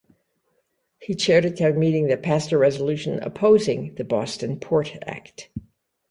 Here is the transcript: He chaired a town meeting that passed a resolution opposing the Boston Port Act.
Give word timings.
He 0.99 1.13
chaired 1.13 1.45
a 1.45 1.51
town 1.51 1.77
meeting 1.77 2.07
that 2.07 2.23
passed 2.23 2.51
a 2.51 2.57
resolution 2.57 3.19
opposing 3.21 3.93
the 3.93 4.03
Boston 4.03 4.59
Port 4.59 4.97
Act. 5.05 5.51